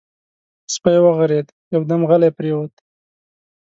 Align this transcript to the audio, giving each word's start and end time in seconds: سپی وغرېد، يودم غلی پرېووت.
سپی 0.73 0.97
وغرېد، 1.05 1.47
يودم 1.73 2.01
غلی 2.09 2.29
پرېووت. 2.37 2.73